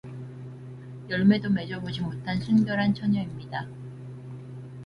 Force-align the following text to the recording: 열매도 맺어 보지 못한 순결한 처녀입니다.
열매도 1.11 1.47
맺어 1.51 1.79
보지 1.79 2.01
못한 2.01 2.39
순결한 2.41 2.95
처녀입니다. 2.95 3.67